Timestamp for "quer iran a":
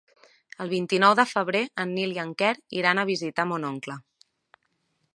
2.41-3.07